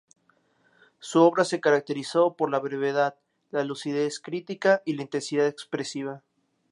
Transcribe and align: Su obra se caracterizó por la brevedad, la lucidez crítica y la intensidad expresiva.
Su 0.97 1.21
obra 1.21 1.45
se 1.45 1.59
caracterizó 1.61 2.33
por 2.33 2.49
la 2.49 2.57
brevedad, 2.57 3.17
la 3.51 3.63
lucidez 3.63 4.19
crítica 4.19 4.81
y 4.83 4.93
la 4.95 5.03
intensidad 5.03 5.45
expresiva. 5.45 6.23